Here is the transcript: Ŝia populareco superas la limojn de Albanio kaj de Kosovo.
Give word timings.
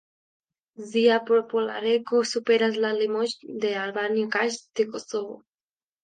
Ŝia 0.91 1.17
populareco 1.25 2.21
superas 2.29 2.79
la 2.85 2.91
limojn 3.01 3.59
de 3.65 3.73
Albanio 3.83 4.31
kaj 4.37 4.47
de 4.81 4.87
Kosovo. 4.95 5.37